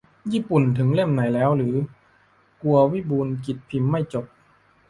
[0.33, 1.75] ญี่ปุ่นถึงเล่มไหนแล้วหรือ
[2.61, 4.25] กลัววิบูลย์กิจพิมพ์ไม่จบ